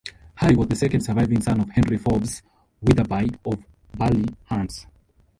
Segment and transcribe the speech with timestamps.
[0.33, 2.41] Harry was the second surviving son of Henry Forbes
[2.83, 3.63] Witherby of
[3.95, 4.87] Burley, Hants.